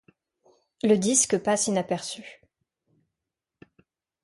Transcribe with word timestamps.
Le 0.81 0.95
disque 0.95 1.37
passe 1.37 1.67
inaperçu. 1.67 2.41